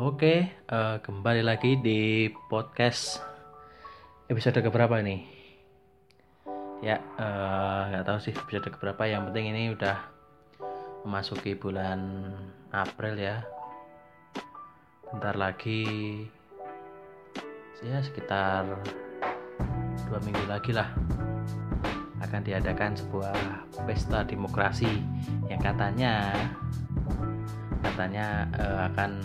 [0.00, 3.20] Oke, uh, kembali lagi di podcast
[4.30, 5.26] episode keberapa nih?
[6.80, 9.04] Ya, eh, nggak uh, tahu sih episode keberapa.
[9.04, 10.00] Yang penting ini udah
[11.04, 12.32] memasuki bulan
[12.72, 13.44] April ya.
[15.12, 16.24] Bentar lagi,
[17.84, 18.80] ya sekitar
[20.08, 20.88] dua minggu lagi lah
[22.20, 23.36] akan diadakan sebuah
[23.88, 25.00] pesta demokrasi
[25.48, 26.32] yang katanya
[28.00, 29.20] katanya uh, akan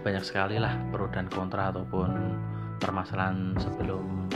[0.00, 2.08] banyak sekali lah pro dan kontra ataupun
[2.80, 4.32] permasalahan sebelum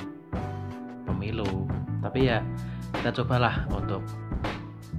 [1.09, 1.65] pemilu.
[2.05, 2.45] Tapi ya
[3.01, 4.05] kita cobalah untuk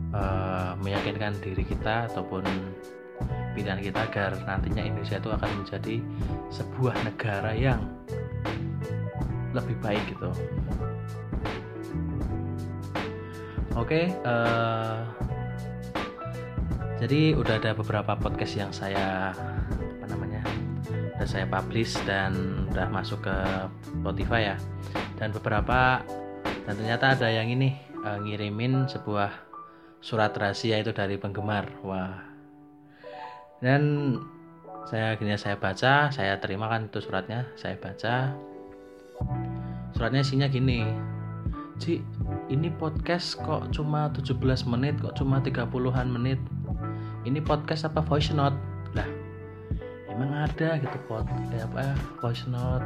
[0.09, 2.41] uh, meyakinkan diri kita ataupun
[3.53, 5.95] pilihan kita agar nantinya Indonesia itu akan menjadi
[6.49, 7.85] sebuah negara yang
[9.53, 10.34] lebih baik gitu.
[13.77, 15.20] Oke okay, uh, eh,
[17.02, 19.34] jadi udah ada beberapa podcast yang saya
[21.21, 22.34] udah saya publish dan
[22.74, 23.38] udah masuk ke
[24.02, 24.58] Spotify ya.
[25.21, 26.02] Dan beberapa
[26.66, 29.30] dan ternyata ada yang ini uh, ngirimin sebuah
[30.02, 31.70] surat rahasia itu dari penggemar.
[31.85, 32.26] Wah.
[33.62, 34.18] Dan
[34.90, 38.34] saya akhirnya saya baca saya terima kan itu suratnya saya baca.
[39.93, 40.90] Suratnya isinya gini
[41.77, 42.02] Ci
[42.49, 44.41] ini podcast kok cuma 17
[44.74, 46.41] menit kok cuma 30-an menit
[47.26, 48.02] ini podcast apa?
[48.02, 48.58] Voice note.
[48.98, 49.08] Lah
[50.12, 52.84] emang ada gitu pot kayak apa voice note?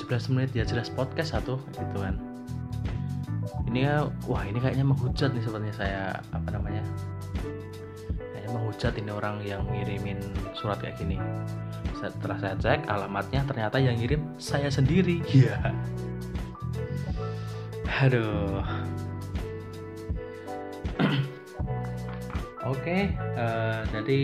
[0.00, 2.18] 17 menit ya jelas podcast satu gitu kan.
[3.70, 6.02] Ini ya wah ini kayaknya menghujat nih sebenarnya saya
[6.34, 6.82] apa namanya?
[8.34, 10.18] Kayaknya menghujat ini orang yang ngirimin
[10.58, 11.20] surat kayak gini.
[12.00, 15.22] Setelah saya cek alamatnya ternyata yang ngirim saya sendiri.
[15.30, 15.56] Iya.
[18.00, 18.89] Aduh
[22.70, 24.20] oke okay, uh, eh, jadi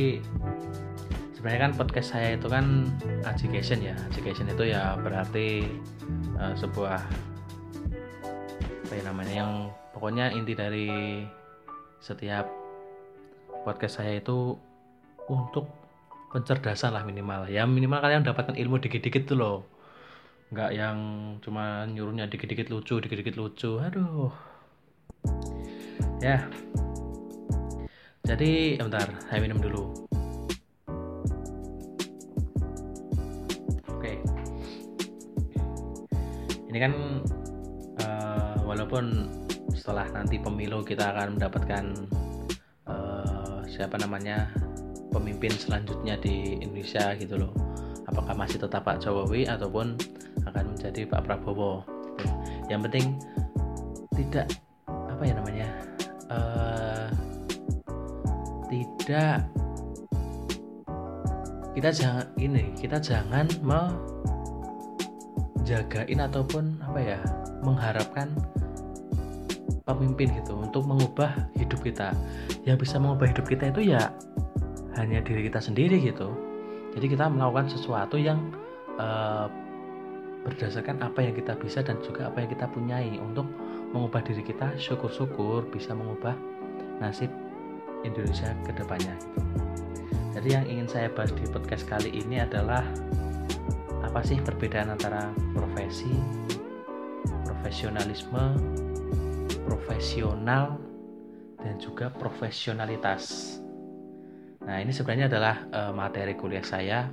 [1.34, 2.90] sebenarnya kan podcast saya itu kan
[3.22, 3.94] education ya.
[4.10, 5.66] Education itu ya berarti
[6.38, 7.02] uh, sebuah
[8.86, 9.52] apa ya namanya yang
[9.94, 11.22] pokoknya inti dari
[11.98, 12.50] setiap
[13.66, 14.54] podcast saya itu
[15.30, 15.70] untuk
[16.30, 17.46] pencerdasan lah minimal.
[17.46, 19.58] Ya minimal kalian dapatkan ilmu dikit-dikit tuh loh.
[20.50, 20.98] Nggak yang
[21.42, 23.82] cuma nyuruhnya dikit-dikit lucu dikit-dikit lucu.
[23.82, 24.34] Aduh.
[26.18, 26.42] Ya
[28.26, 30.06] jadi bentar saya minum dulu.
[36.76, 37.24] Ini kan
[38.04, 39.32] uh, walaupun
[39.72, 41.84] setelah nanti pemilu kita akan mendapatkan
[42.84, 44.52] uh, siapa namanya
[45.08, 47.56] pemimpin selanjutnya di Indonesia gitu loh.
[48.12, 49.96] Apakah masih tetap Pak Jokowi ataupun
[50.44, 51.80] akan menjadi Pak Prabowo.
[52.68, 53.06] Yang penting
[54.12, 54.52] tidak
[54.84, 55.68] apa ya namanya
[56.28, 56.85] uh,
[59.06, 59.46] tidak
[61.78, 63.94] kita jangan ini kita jangan mau
[65.62, 67.18] jagain ataupun apa ya
[67.62, 68.34] mengharapkan
[69.86, 72.10] pemimpin gitu untuk mengubah hidup kita.
[72.66, 74.10] Yang bisa mengubah hidup kita itu ya
[74.98, 76.34] hanya diri kita sendiri gitu.
[76.98, 78.50] Jadi kita melakukan sesuatu yang
[78.98, 79.46] uh,
[80.42, 83.46] berdasarkan apa yang kita bisa dan juga apa yang kita punyai untuk
[83.94, 84.74] mengubah diri kita.
[84.74, 86.34] Syukur-syukur bisa mengubah
[86.98, 87.30] nasib
[88.06, 89.14] Indonesia ke depannya
[90.36, 92.84] jadi yang ingin saya bahas di podcast kali ini adalah
[94.04, 96.12] apa sih perbedaan antara profesi,
[97.48, 98.52] profesionalisme,
[99.64, 100.76] profesional,
[101.56, 103.56] dan juga profesionalitas.
[104.68, 107.08] Nah, ini sebenarnya adalah uh, materi kuliah saya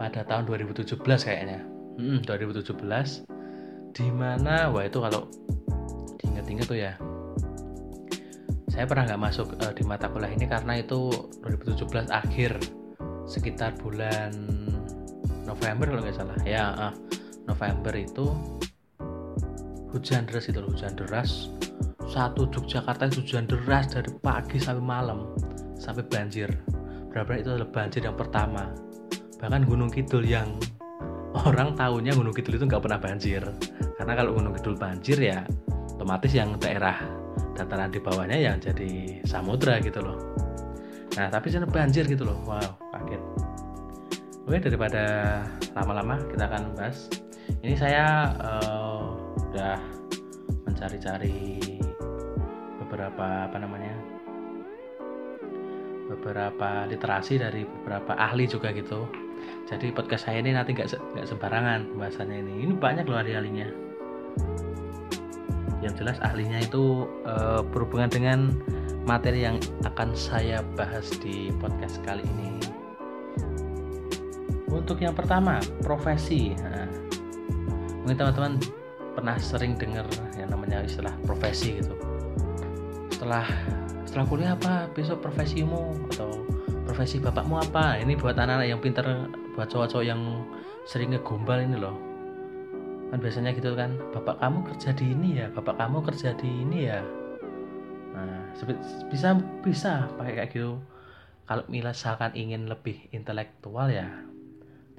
[0.00, 1.60] pada tahun 2017 kayaknya.
[2.00, 2.74] Hmm, 2017
[3.92, 5.28] di mana wah itu kalau
[6.16, 6.96] diinget-inget tuh ya.
[8.78, 11.10] Saya pernah nggak masuk uh, di mata kuliah ini karena itu
[11.42, 12.62] 2017 akhir
[13.26, 14.30] sekitar bulan
[15.42, 16.38] November kalau nggak salah.
[16.46, 16.94] Ya uh,
[17.50, 18.30] November itu
[19.90, 21.50] hujan deras itu hujan deras.
[22.06, 25.34] Satu Yogyakarta itu hujan deras dari pagi sampai malam
[25.74, 26.46] sampai banjir.
[27.10, 28.70] Berapa itu adalah banjir yang pertama.
[29.42, 30.54] Bahkan Gunung Kidul yang
[31.50, 33.42] orang tahunya Gunung Kidul itu nggak pernah banjir.
[33.98, 35.42] Karena kalau Gunung Kidul banjir ya
[35.98, 37.17] otomatis yang daerah
[37.54, 40.18] dataran di bawahnya yang jadi samudra gitu loh
[41.16, 43.22] nah tapi sana banjir gitu loh wow kaget
[44.48, 45.04] Oke daripada
[45.76, 47.12] lama-lama kita akan bahas.
[47.60, 49.12] Ini saya uh,
[49.52, 49.76] udah
[50.64, 51.60] mencari-cari
[52.80, 53.92] beberapa apa namanya
[56.08, 59.04] beberapa literasi dari beberapa ahli juga gitu.
[59.68, 60.96] Jadi podcast saya ini nanti nggak
[61.28, 62.64] sembarangan bahasanya ini.
[62.64, 63.68] Ini banyak loh ahli-ahlinya.
[65.78, 68.38] Yang jelas ahlinya itu uh, berhubungan dengan
[69.06, 72.58] materi yang akan saya bahas di podcast kali ini.
[74.68, 76.52] Untuk yang pertama, profesi.
[76.58, 76.86] Nah,
[78.04, 78.54] mungkin teman-teman
[79.16, 80.04] pernah sering dengar
[80.36, 81.94] yang namanya istilah profesi gitu.
[83.10, 83.46] Setelah
[84.04, 86.46] setelah kuliah apa besok profesimu atau
[86.84, 87.98] profesi bapakmu apa?
[87.98, 89.26] Ini buat anak-anak yang pinter,
[89.56, 90.46] buat cowok-cowok yang
[90.88, 92.07] sering ngegombal ini loh
[93.08, 96.78] kan biasanya gitu kan bapak kamu kerja di ini ya bapak kamu kerja di ini
[96.92, 97.00] ya.
[98.12, 98.52] Nah
[99.08, 100.76] bisa bisa pakai kayak gitu.
[101.48, 104.12] Kalau misalkan ingin lebih intelektual ya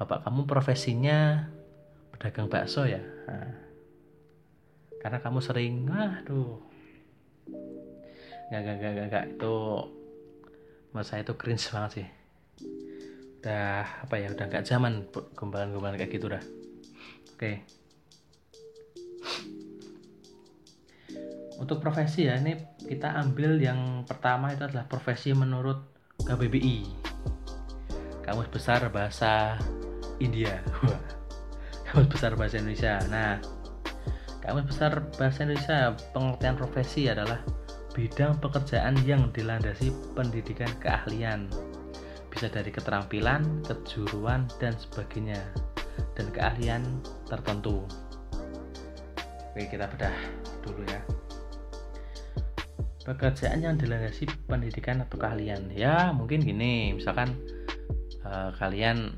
[0.02, 1.46] bapak kamu profesinya
[2.16, 3.04] pedagang bakso ya?
[3.30, 3.54] Nah,
[5.00, 6.60] karena kamu sering aduh
[8.50, 9.56] nggak nggak nggak nggak itu
[10.90, 12.08] menurut saya itu cringe banget sih.
[13.40, 15.06] Udah apa ya udah nggak zaman
[15.38, 16.42] gombalan-gombalan kayak gitu dah.
[17.38, 17.38] Oke.
[17.38, 17.79] okay.
[21.60, 25.84] Untuk profesi ya ini kita ambil yang pertama itu adalah profesi menurut
[26.24, 26.88] KBBI
[28.24, 29.60] Kamus Besar Bahasa
[30.24, 30.64] India.
[31.90, 33.02] Kamus Besar Bahasa Indonesia.
[33.12, 33.44] Nah
[34.40, 37.44] Kamus Besar Bahasa Indonesia pengertian profesi adalah
[37.92, 41.52] bidang pekerjaan yang dilandasi pendidikan keahlian.
[42.30, 45.42] Bisa dari keterampilan, kejuruan, dan sebagainya.
[46.14, 46.86] Dan keahlian
[47.28, 47.84] tertentu.
[49.52, 50.16] Oke kita bedah
[50.62, 51.19] dulu ya
[53.04, 55.72] pekerjaan yang dilandasi pendidikan atau keahlian?
[55.72, 56.96] Ya mungkin gini.
[56.96, 57.36] Misalkan
[58.26, 59.16] uh, kalian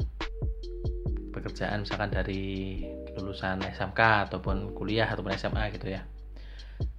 [1.31, 2.85] pekerjaan misalkan dari
[3.17, 6.05] lulusan SMK ataupun kuliah ataupun SMA gitu ya.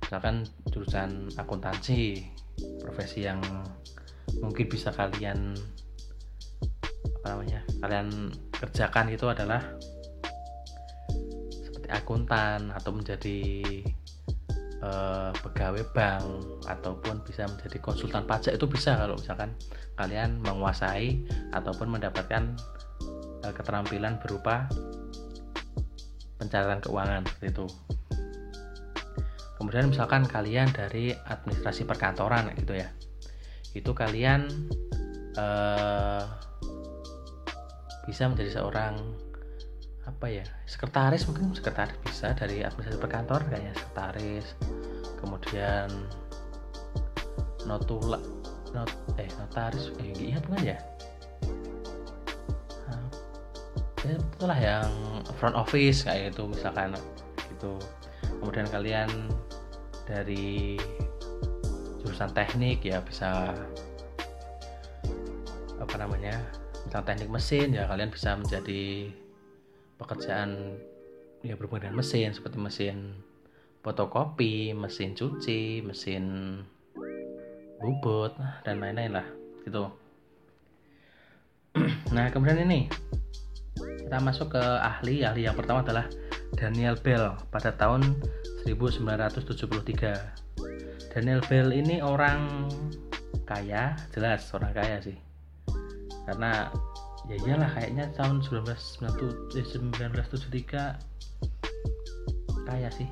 [0.03, 2.27] Misalkan jurusan akuntansi
[2.83, 3.41] profesi yang
[4.39, 5.57] mungkin bisa kalian
[7.23, 8.09] apa namanya kalian
[8.51, 9.63] kerjakan itu adalah
[11.63, 13.41] seperti akuntan atau menjadi
[14.83, 16.25] uh, pegawai bank
[16.67, 19.55] ataupun bisa menjadi konsultan pajak itu bisa kalau misalkan
[19.97, 21.23] kalian menguasai
[21.55, 22.53] ataupun mendapatkan
[23.47, 24.67] uh, keterampilan berupa
[26.43, 27.67] pencatatan keuangan seperti itu.
[29.63, 32.91] Kemudian misalkan kalian dari administrasi perkantoran gitu ya,
[33.79, 34.51] itu kalian
[35.39, 36.27] uh,
[38.03, 38.99] bisa menjadi seorang
[40.03, 40.45] apa ya?
[40.67, 44.47] Sekretaris mungkin sekretaris bisa dari administrasi perkantor kayaknya sekretaris.
[45.23, 45.89] Kemudian
[47.63, 48.19] notula
[48.75, 48.91] not
[49.21, 50.79] eh notaris eh iya bukan ya?
[52.91, 53.03] Nah,
[54.03, 54.91] itulah yang
[55.39, 56.99] front office kayak itu misalkan
[57.55, 57.79] gitu.
[58.43, 59.11] Kemudian kalian
[60.03, 60.75] dari
[62.03, 63.55] jurusan teknik ya bisa
[65.79, 66.43] apa namanya
[66.87, 69.11] tentang teknik mesin ya kalian bisa menjadi
[70.03, 70.79] pekerjaan
[71.43, 73.23] ya berhubungan dengan mesin seperti mesin
[73.83, 76.25] fotokopi, mesin cuci, mesin
[77.83, 79.27] bubut dan lain-lain lah
[79.67, 79.91] gitu.
[82.15, 82.87] nah kemudian ini
[84.07, 85.25] kita masuk ke ahli.
[85.27, 86.07] Ahli yang pertama adalah
[86.55, 88.23] Daniel Bell pada tahun
[88.69, 90.43] 1973
[91.13, 92.71] Daniel Bell ini orang
[93.43, 95.19] kaya jelas orang kaya sih.
[96.25, 96.71] Karena
[97.33, 99.57] ya iyalah kayaknya tahun 1973
[102.69, 103.09] kaya sih.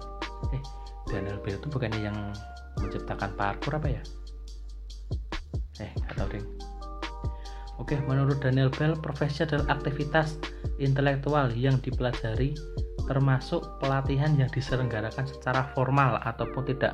[0.53, 0.63] Eh
[1.09, 2.17] Daniel Bell itu bukannya yang
[2.77, 4.03] menciptakan parkour apa ya?
[5.81, 6.45] Eh tahu deh
[7.81, 10.37] Oke, menurut Daniel Bell, profesi adalah aktivitas
[10.77, 12.53] intelektual yang dipelajari
[13.09, 16.93] termasuk pelatihan yang diselenggarakan secara formal ataupun tidak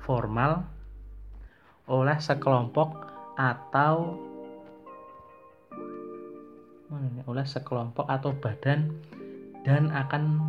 [0.00, 0.64] formal
[1.84, 4.16] oleh sekelompok atau
[7.26, 8.92] oleh sekelompok atau badan
[9.64, 10.42] dan akan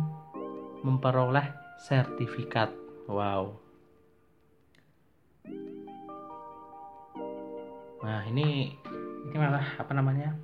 [0.84, 1.48] memperoleh
[1.80, 2.70] sertifikat.
[3.08, 3.56] Wow.
[8.04, 8.76] Nah, ini
[9.24, 10.36] ini malah apa namanya?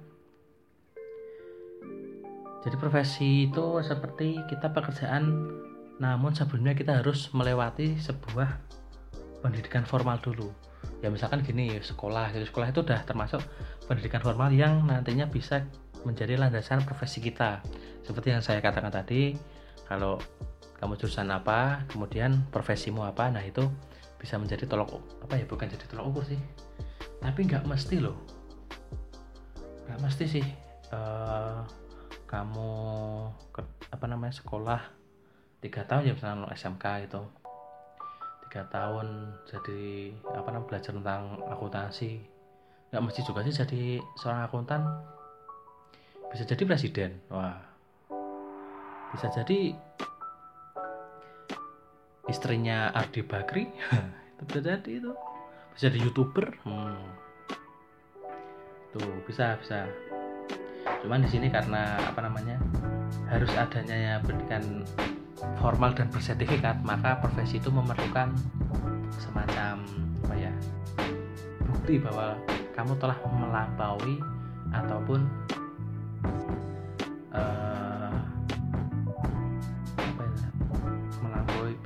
[2.61, 5.49] Jadi profesi itu seperti kita pekerjaan
[6.00, 8.49] namun sebelumnya kita harus melewati sebuah
[9.45, 10.49] pendidikan formal dulu.
[11.04, 12.49] Ya misalkan gini, sekolah gitu.
[12.49, 13.45] Sekolah itu udah termasuk
[13.85, 15.64] pendidikan formal yang nantinya bisa
[16.04, 17.61] menjadi landasan profesi kita.
[18.04, 19.37] Seperti yang saya katakan tadi,
[19.85, 20.16] kalau
[20.80, 23.69] kamu jurusan apa, kemudian profesimu apa, nah itu
[24.16, 26.40] bisa menjadi tolok apa ya bukan jadi tolok ukur sih,
[27.25, 28.16] tapi nggak mesti loh,
[29.88, 30.47] nggak mesti sih
[30.92, 31.64] uh,
[32.28, 32.71] kamu
[33.50, 34.80] ke, apa namanya sekolah
[35.64, 37.21] tiga tahun ya misalnya SMK itu
[38.49, 42.21] tiga tahun jadi apa namanya belajar tentang akuntansi.
[42.90, 43.83] Nggak mesti juga sih jadi
[44.19, 44.83] seorang akuntan
[46.30, 47.10] bisa jadi presiden.
[47.28, 47.58] Wah.
[49.10, 49.75] Bisa jadi
[52.30, 53.66] istrinya Ardi Bakri.
[54.38, 55.12] Itu bisa jadi itu.
[55.75, 56.54] Bisa di youtuber.
[56.64, 56.96] Hmm.
[58.90, 59.87] tuh bisa bisa.
[61.06, 62.58] Cuman di sini karena apa namanya
[63.30, 64.82] harus adanya ya pendidikan
[65.62, 68.34] formal dan bersertifikat maka profesi itu memerlukan
[69.22, 69.87] semacam
[70.26, 70.52] apa ya
[71.64, 72.34] bukti bahwa
[72.75, 74.18] kamu telah melampaui
[74.75, 75.22] ataupun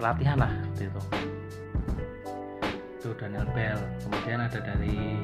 [0.05, 1.01] pelatihan lah gitu
[3.01, 3.09] itu.
[3.17, 3.81] Daniel Bell.
[4.05, 5.17] Kemudian ada dari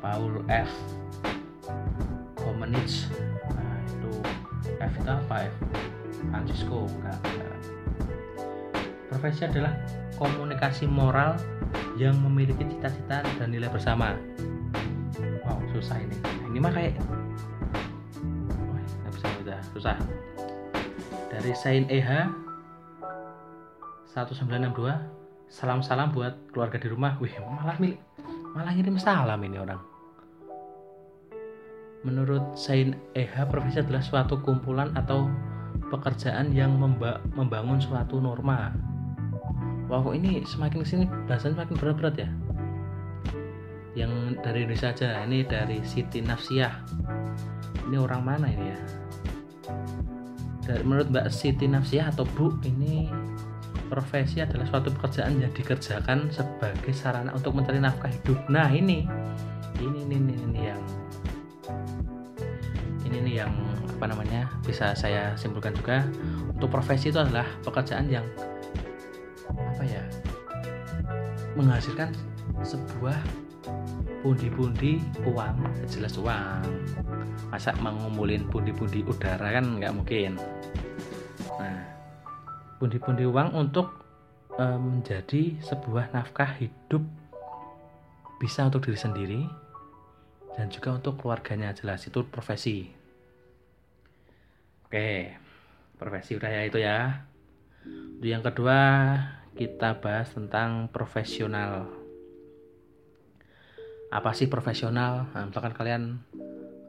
[0.00, 0.72] Paul F.
[2.40, 3.12] Komenich.
[3.52, 4.12] Nah itu
[4.80, 5.54] F itu apa F?
[6.32, 6.88] Francisco
[9.12, 9.72] profesi adalah
[10.20, 11.36] komunikasi moral
[11.96, 14.16] yang memiliki cita-cita dan nilai bersama.
[15.44, 16.16] Wow susah ini.
[16.52, 16.96] Ini mah kayak
[18.80, 19.96] nggak bisa udah susah.
[21.32, 22.45] Dari Sain EH
[24.16, 27.20] 1962 salam-salam buat keluarga di rumah.
[27.20, 28.00] Wih malah milik
[28.56, 29.76] malah ngirim salam ini orang.
[32.00, 35.28] Menurut Sain EH profesi adalah suatu kumpulan atau
[35.92, 38.72] pekerjaan yang memba membangun suatu norma.
[39.92, 42.30] Kok ini semakin ke sini bahasanya semakin berat-berat ya?
[43.92, 46.74] Yang dari Indonesia saja ini dari Siti Nafsiyah.
[47.86, 48.78] Ini orang mana ini ya?
[50.66, 53.06] Dari menurut Mbak Siti Nafsiyah atau Bu ini
[53.86, 58.38] profesi adalah suatu pekerjaan yang dikerjakan sebagai sarana untuk mencari nafkah hidup.
[58.50, 59.06] Nah ini.
[59.76, 60.82] Ini ini ini, ini yang
[63.04, 63.52] ini nih yang
[63.96, 66.04] apa namanya bisa saya simpulkan juga.
[66.50, 68.24] Untuk profesi itu adalah pekerjaan yang
[69.52, 70.02] apa ya
[71.56, 72.12] menghasilkan
[72.64, 73.16] sebuah
[74.24, 76.64] pundi-pundi uang jelas uang.
[77.52, 80.40] Masa mengumpulin pundi-pundi udara kan nggak mungkin
[82.76, 83.92] pundi-pundi uang untuk
[84.56, 87.02] e, menjadi sebuah nafkah hidup
[88.36, 89.42] bisa untuk diri sendiri
[90.56, 92.88] dan juga untuk keluarganya jelas itu profesi.
[94.86, 95.36] Oke
[95.96, 97.24] profesi udah ya itu ya.
[97.86, 98.78] Untuk yang kedua
[99.56, 101.88] kita bahas tentang profesional.
[104.12, 105.32] Apa sih profesional?
[105.32, 106.02] Nah, misalkan kalian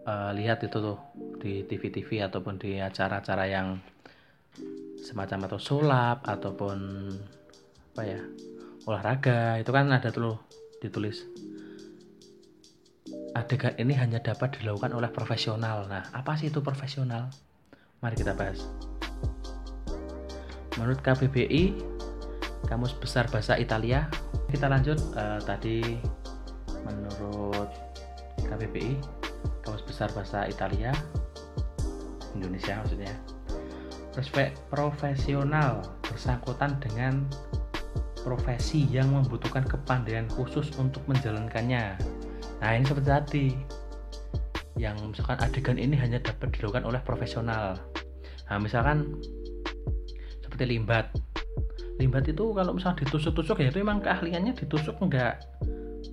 [0.05, 0.99] uh, lihat itu tuh
[1.39, 3.79] di TV-TV ataupun di acara-acara yang
[5.07, 7.07] semacam atau sulap ataupun
[7.95, 8.19] apa ya
[8.83, 10.35] olahraga itu kan ada tuh
[10.83, 11.23] ditulis.
[13.31, 15.87] Adegan ini hanya dapat dilakukan oleh profesional.
[15.87, 17.31] Nah apa sih itu profesional?
[18.03, 18.67] Mari kita bahas.
[20.75, 21.79] Menurut KBBI
[22.67, 24.11] Kamus Besar Bahasa Italia
[24.51, 25.97] kita lanjut uh, tadi
[26.83, 27.71] menurut
[28.43, 28.99] KBBI
[29.63, 30.91] Kamus Besar Bahasa Italia
[32.35, 33.36] Indonesia maksudnya
[34.73, 37.29] profesional bersangkutan dengan
[38.25, 41.95] profesi yang membutuhkan kepandaian khusus untuk menjalankannya.
[42.59, 43.47] Nah ini seperti tadi.
[44.77, 47.77] Yang misalkan adegan ini hanya dapat dilakukan oleh profesional.
[48.49, 49.15] Nah misalkan
[50.41, 51.13] seperti limbat.
[51.97, 55.41] Limbat itu kalau misalnya ditusuk-tusuk ya itu memang keahliannya ditusuk enggak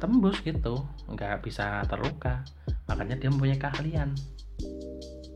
[0.01, 2.45] tembus gitu nggak bisa terluka.
[2.89, 4.13] Makanya dia mempunyai keahlian.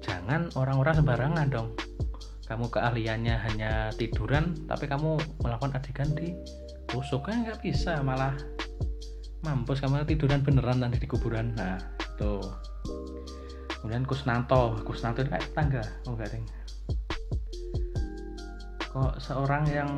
[0.04, 1.88] Jangan orang-orang sembarangan dong
[2.49, 6.33] kamu keahliannya hanya tiduran tapi kamu melakukan adegan di
[6.88, 8.33] tusuk kan nggak bisa malah
[9.45, 11.52] mampus kamu tiduran beneran nanti di kuburan.
[11.55, 11.76] Nah
[12.17, 12.40] tuh
[13.78, 14.81] kemudian Kusnanto.
[14.83, 16.40] Kusnanto itu kayak tangga oh enggak
[18.88, 19.90] kok seorang yang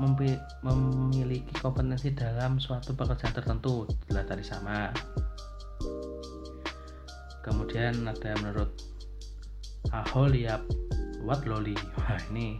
[0.00, 3.84] memiliki kompetensi dalam suatu pekerjaan tertentu?
[4.08, 4.88] Jelas tadi sama.
[7.42, 8.70] Kemudian ada menurut
[11.22, 12.58] Aholiap Watloli wah ini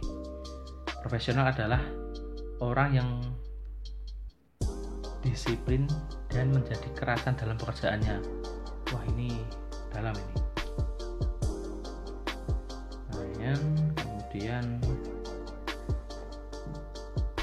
[1.03, 1.83] profesional adalah
[2.63, 3.09] orang yang
[5.19, 5.83] disiplin
[6.31, 8.23] dan menjadi kerasan dalam pekerjaannya.
[8.87, 9.35] Wah ini
[9.91, 10.37] dalam ini.
[13.99, 14.79] Kemudian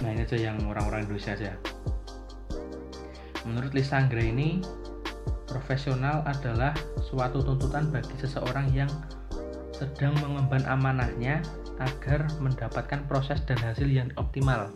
[0.01, 1.53] nah ini aja yang orang-orang Indonesia aja.
[3.45, 4.65] Menurut Lisa Anggre ini
[5.45, 6.73] profesional adalah
[7.05, 8.89] suatu tuntutan bagi seseorang yang
[9.81, 11.41] sedang mengemban amanahnya
[11.81, 14.69] agar mendapatkan proses dan hasil yang optimal.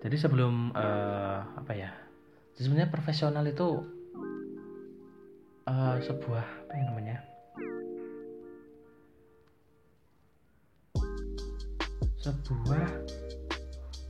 [0.00, 1.92] Jadi sebelum uh, apa ya
[2.56, 3.84] sebenarnya profesional itu
[5.68, 7.18] uh, sebuah apa yang namanya
[12.24, 12.86] sebuah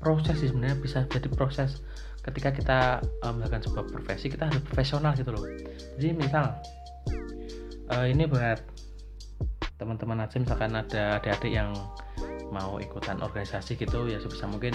[0.01, 1.83] proses sih sebenarnya bisa jadi proses
[2.23, 2.81] ketika kita
[3.27, 5.45] uh, melakukan sebuah profesi kita harus profesional gitu loh.
[5.99, 6.57] Jadi misal
[7.93, 8.59] uh, ini buat
[9.77, 11.75] teman-teman aja misalkan ada adik-adik yang
[12.53, 14.73] mau ikutan organisasi gitu ya sebisa mungkin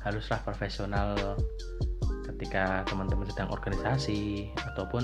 [0.00, 1.36] haruslah profesional
[2.24, 5.02] ketika teman-teman sedang organisasi ataupun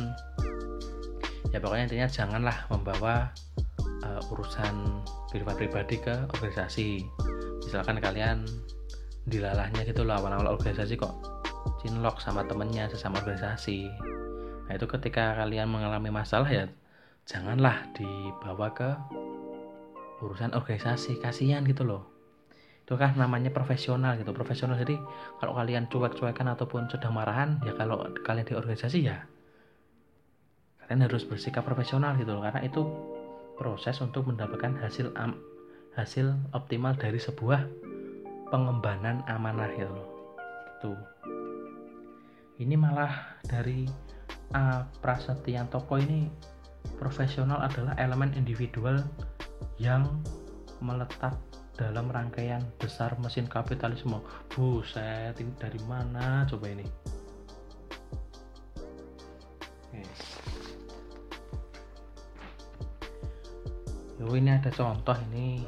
[1.51, 3.29] ya pokoknya intinya janganlah membawa
[4.07, 7.05] uh, urusan kehidupan pribadi ke organisasi.
[7.67, 8.47] Misalkan kalian
[9.27, 11.15] dilalahnya gitu loh awal-awal organisasi kok
[11.83, 13.87] cinlok sama temennya sesama organisasi.
[14.67, 16.67] Nah itu ketika kalian mengalami masalah ya
[17.27, 18.91] janganlah dibawa ke
[20.23, 22.07] urusan organisasi kasihan gitu loh.
[22.83, 24.35] Itu kan namanya profesional gitu.
[24.35, 24.99] Profesional jadi
[25.39, 29.23] kalau kalian cuek-cuekan ataupun sedang marahan ya kalau kalian di organisasi ya
[30.83, 32.43] kalian harus bersikap profesional gitu loh.
[32.43, 32.83] Karena itu
[33.59, 35.15] proses untuk mendapatkan hasil
[35.95, 37.69] hasil optimal dari sebuah
[38.51, 40.09] pengembangan amanah gitu loh.
[40.79, 40.93] Gitu.
[42.63, 43.89] Ini malah dari
[44.55, 44.85] uh,
[45.71, 46.29] Toko ini
[46.97, 49.03] profesional adalah elemen individual
[49.79, 50.07] yang
[50.83, 51.35] meletak
[51.75, 54.21] dalam rangkaian besar mesin kapitalisme.
[54.53, 56.87] Buset, ini dari mana coba ini?
[64.23, 65.61] Ini ada contoh ini.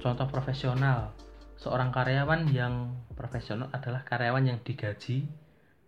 [0.00, 1.12] Contoh profesional.
[1.60, 5.26] Seorang karyawan yang profesional adalah karyawan yang digaji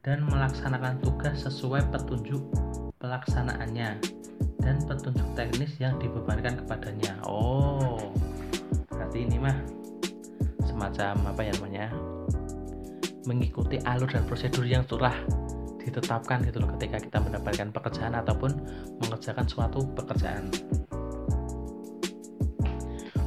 [0.02, 2.67] dan melaksanakan tugas sesuai petunjuk
[2.98, 4.02] pelaksanaannya
[4.58, 7.14] dan petunjuk teknis yang dibebankan kepadanya.
[7.24, 8.10] Oh,
[8.90, 9.54] berarti ini mah
[10.66, 11.86] semacam apa ya namanya?
[13.26, 15.14] Mengikuti alur dan prosedur yang telah
[15.78, 18.50] ditetapkan gitu loh ketika kita mendapatkan pekerjaan ataupun
[19.00, 20.50] mengerjakan suatu pekerjaan.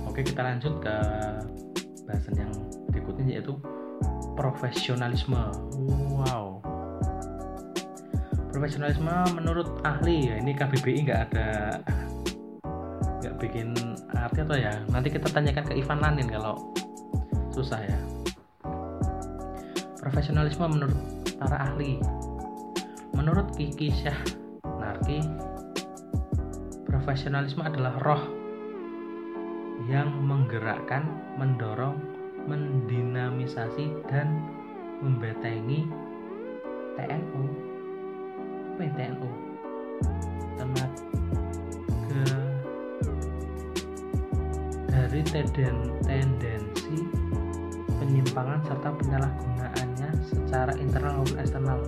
[0.05, 0.95] Oke, kita lanjut ke
[2.03, 2.51] bahasan yang
[2.91, 3.55] berikutnya yaitu
[4.35, 5.39] profesionalisme.
[6.11, 6.50] Wow,
[8.51, 11.79] profesionalisme menurut ahli ya ini KBBI nggak ada
[13.23, 13.71] nggak bikin
[14.11, 16.75] arti atau ya nanti kita tanyakan ke Ivan Lanin kalau
[17.51, 17.99] susah ya.
[20.01, 20.97] Profesionalisme menurut
[21.37, 22.01] para ahli.
[23.13, 24.17] Menurut Kiki Syah
[24.81, 25.21] Narki
[26.89, 28.23] profesionalisme adalah roh
[29.85, 31.05] yang menggerakkan
[31.37, 31.97] mendorong
[32.49, 34.41] mendinamisasi dan
[35.01, 35.85] membetengi
[36.97, 37.60] TNU
[38.77, 39.29] PTNU
[40.59, 40.85] tenaga
[44.91, 46.97] dari tenden, tendensi
[47.99, 51.79] penyimpangan serta penyalahgunaannya secara internal maupun eksternal.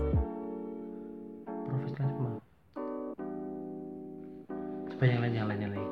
[4.93, 5.89] Profesionalisme yang lain yang lain yang lain.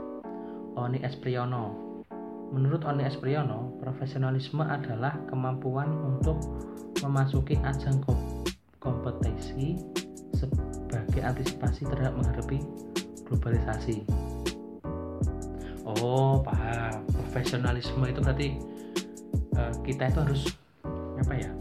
[0.80, 1.92] Oni Espriono
[2.52, 6.36] Menurut Oni Espriono, profesionalisme adalah kemampuan untuk
[7.00, 8.04] memasuki ajang
[8.76, 9.80] kompetisi
[10.42, 12.58] sebagai antisipasi terhadap menghadapi
[13.30, 14.02] globalisasi.
[15.86, 17.06] Oh, paham.
[17.10, 18.50] Profesionalisme itu berarti
[19.56, 20.42] uh, kita itu harus
[21.22, 21.52] apa ya?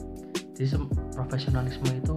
[0.57, 0.77] Jadi
[1.15, 2.17] profesionalisme itu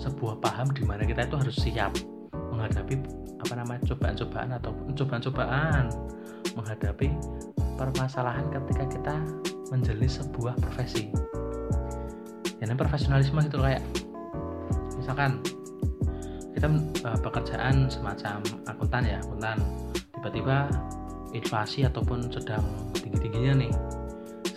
[0.00, 1.92] sebuah paham di mana kita itu harus siap
[2.32, 2.98] menghadapi
[3.40, 5.84] apa namanya cobaan-cobaan atau cobaan-cobaan
[6.56, 7.08] menghadapi
[7.78, 9.16] permasalahan ketika kita
[9.70, 11.08] menjalani sebuah profesi.
[12.60, 13.82] Ya, profesionalisme itu kayak
[15.00, 15.40] misalkan
[16.54, 16.66] kita
[17.06, 19.58] uh, pekerjaan semacam akuntan ya akuntan.
[20.18, 20.68] Tiba-tiba
[21.32, 22.64] inflasi ataupun sedang
[22.98, 23.72] tinggi-tingginya nih.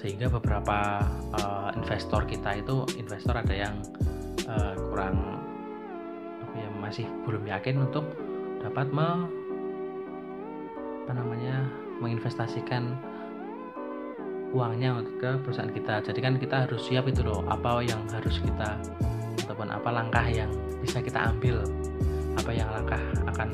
[0.04, 1.08] Sehingga beberapa
[1.40, 3.76] uh, investor kita itu investor ada yang
[4.50, 5.40] uh, kurang
[6.44, 8.04] apa ya masih belum yakin untuk
[8.60, 9.28] dapat me,
[11.04, 11.68] apa namanya
[12.04, 13.00] menginvestasikan
[14.52, 16.04] uangnya ke perusahaan kita.
[16.04, 18.76] Jadi kan kita harus siap itu loh apa yang harus kita
[19.44, 21.62] ataupun apa langkah yang bisa kita ambil?
[22.40, 23.50] Apa yang langkah akan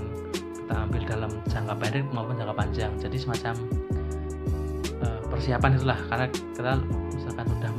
[0.55, 2.91] kita ambil dalam jangka pendek maupun jangka panjang?
[3.01, 3.53] Jadi semacam
[5.03, 5.99] uh, persiapan itulah.
[6.07, 6.73] Karena kita
[7.11, 7.71] misalkan sudah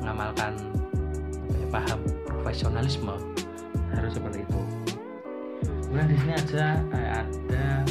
[0.00, 0.52] mengamalkan
[1.56, 3.16] ya, paham profesionalisme
[3.92, 4.60] harus seperti itu.
[5.88, 7.84] Kemudian di sini aja ada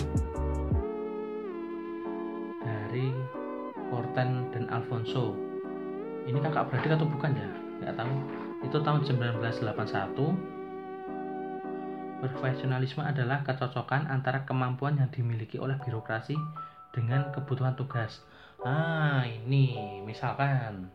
[2.66, 3.14] dari
[3.94, 5.38] Corten dan Alfonso.
[6.26, 7.50] Ini kakak beradik atau bukan ya?
[7.82, 8.14] Nggak tahu
[8.62, 10.62] itu tahun 1981
[12.22, 16.38] Profesionalisme adalah kecocokan antara kemampuan yang dimiliki oleh birokrasi
[16.94, 18.22] dengan kebutuhan tugas.
[18.62, 19.74] Ah, ini
[20.06, 20.86] misalkan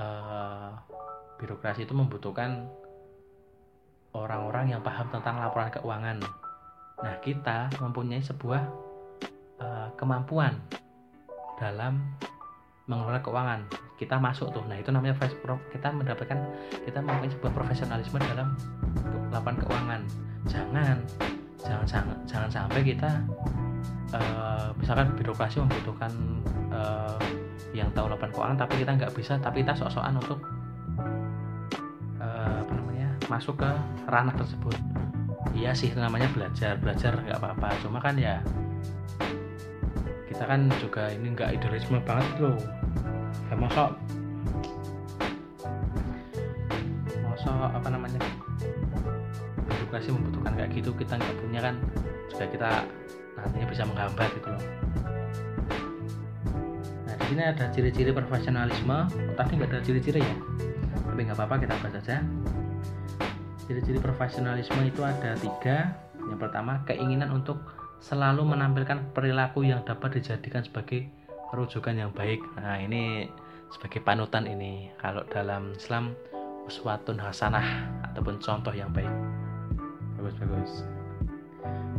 [0.00, 0.72] uh,
[1.36, 2.72] birokrasi itu membutuhkan
[4.16, 6.24] orang-orang yang paham tentang laporan keuangan.
[7.04, 8.64] Nah, kita mempunyai sebuah
[9.60, 10.56] uh, kemampuan
[11.60, 12.00] dalam
[12.88, 13.87] mengelola keuangan.
[13.98, 14.62] Kita masuk tuh.
[14.70, 16.38] Nah, itu namanya kita mendapatkan
[16.86, 18.54] kita mempunyai sebuah profesionalisme dalam
[19.34, 20.02] laporan keuangan.
[20.46, 20.96] Jangan
[21.58, 23.10] jangan jangan, jangan sampai kita
[24.14, 26.12] uh, misalkan birokrasi membutuhkan
[26.70, 27.18] uh,
[27.74, 30.38] yang tahu laporan keuangan tapi kita nggak bisa tapi kita sok-sokan untuk
[33.28, 33.70] masuk ke
[34.08, 34.74] ranah tersebut.
[35.52, 36.80] Iya sih namanya belajar.
[36.80, 37.68] Belajar nggak apa-apa.
[37.84, 38.40] Cuma kan ya
[40.26, 42.58] kita kan juga ini nggak idealisme banget loh
[43.58, 43.92] masa
[47.26, 48.20] masa apa namanya?
[49.68, 51.74] Edukasi membutuhkan kayak gitu kita nggak punya kan.
[52.30, 52.70] Juga kita
[53.38, 54.64] nantinya bisa menghambat gitu loh.
[57.06, 60.36] Nah di sini ada ciri-ciri profesionalisme oh, nggak ada ciri-ciri ya.
[61.06, 62.22] Tapi nggak apa-apa kita bahas saja.
[63.66, 65.94] Ciri-ciri profesionalisme itu ada tiga.
[66.28, 67.62] Yang pertama keinginan untuk
[67.98, 71.10] selalu menampilkan perilaku yang dapat dijadikan sebagai
[71.52, 72.44] rujukan yang baik.
[72.60, 73.28] Nah ini
[73.68, 76.16] sebagai panutan ini kalau dalam Islam
[76.68, 79.08] uswatun hasanah ataupun contoh yang baik.
[80.20, 80.72] Bagus bagus.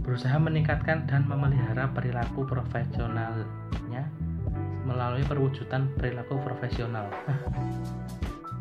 [0.05, 4.10] Berusaha meningkatkan dan memelihara perilaku profesionalnya
[4.86, 7.10] melalui perwujudan perilaku profesional.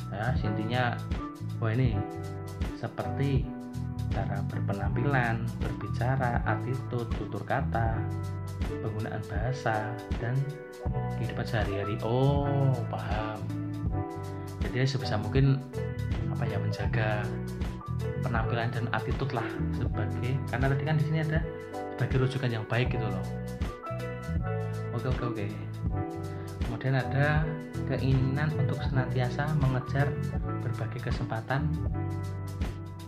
[0.09, 0.99] Ya intinya
[1.63, 1.95] wah ini
[2.75, 3.47] seperti
[4.13, 8.01] cara berpenampilan, berbicara, attitude, tutur kata,
[8.83, 10.35] penggunaan bahasa, dan
[11.21, 11.97] kehidupan sehari-hari.
[12.03, 13.39] Oh, paham.
[14.65, 15.61] Jadi sebisa mungkin
[16.33, 17.27] apa ya menjaga
[18.23, 21.41] penampilan dan attitude lah sebagai karena tadi kan di sini ada
[21.97, 23.25] sebagai rujukan yang baik gitu loh
[24.95, 25.47] oke oke oke
[26.67, 27.43] kemudian ada
[27.91, 30.07] keinginan untuk senantiasa mengejar
[30.63, 31.67] berbagai kesempatan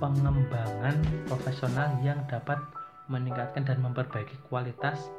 [0.01, 0.97] pengembangan
[1.29, 2.59] profesional yang dapat
[3.07, 5.13] meningkatkan dan memperbaiki kualitas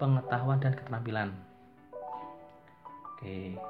[0.00, 1.30] pengetahuan dan keterampilan
[3.12, 3.60] oke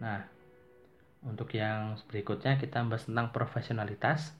[0.00, 0.34] nah
[1.24, 4.36] untuk yang berikutnya kita bahas tentang profesionalitas.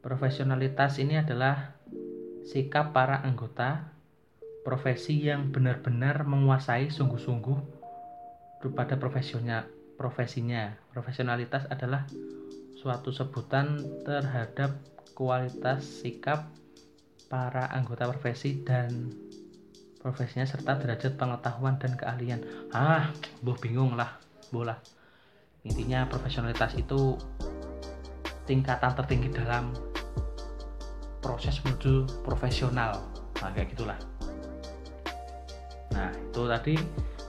[0.00, 1.76] Profesionalitas ini adalah
[2.48, 3.92] sikap para anggota
[4.64, 7.76] profesi yang benar-benar menguasai sungguh-sungguh
[8.72, 10.76] pada profesional profesinya.
[10.92, 12.06] Profesionalitas adalah
[12.76, 14.76] suatu sebutan terhadap
[15.16, 16.52] kualitas sikap
[17.26, 19.10] para anggota profesi dan
[19.98, 22.40] profesinya serta derajat pengetahuan dan keahlian.
[22.70, 23.10] Ah,
[23.42, 24.78] boh bingung lah bola
[25.66, 27.18] intinya profesionalitas itu
[28.46, 29.74] tingkatan tertinggi dalam
[31.18, 33.02] proses menuju profesional
[33.42, 33.98] nah kayak gitulah
[35.90, 36.74] nah itu tadi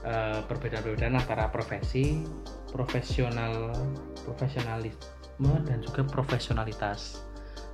[0.06, 0.14] e,
[0.46, 2.22] perbedaan-perbedaan antara profesi
[2.72, 3.72] profesional
[4.24, 7.24] profesionalisme dan juga profesionalitas.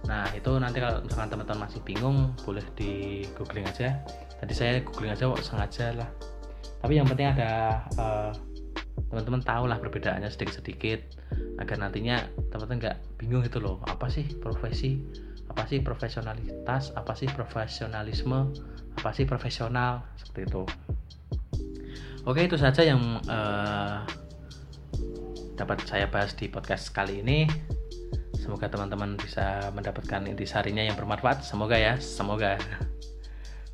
[0.04, 4.04] Nah itu nanti kalau misalkan teman-teman masih bingung boleh di googling aja.
[4.38, 6.11] Tadi saya googling aja kok sengaja lah.
[6.85, 8.30] Tapi yang penting ada uh,
[9.09, 11.00] teman-teman tahu lah perbedaannya sedikit-sedikit
[11.59, 15.00] agar nantinya teman-teman nggak bingung gitu loh apa sih profesi
[15.48, 18.50] apa sih profesionalitas apa sih profesionalisme
[18.98, 20.62] apa sih profesional seperti itu.
[22.24, 24.00] Oke itu saja yang uh,
[25.55, 27.47] dapat saya bahas di podcast kali ini.
[28.35, 31.47] Semoga teman-teman bisa mendapatkan intisarinya yang bermanfaat.
[31.47, 32.59] Semoga ya semoga.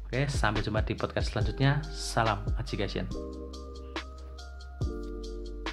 [0.06, 1.80] Oke sampai jumpa di podcast selanjutnya.
[1.90, 3.08] Salam education